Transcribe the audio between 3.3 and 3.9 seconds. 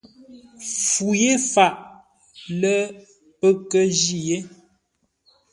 pə́ kə́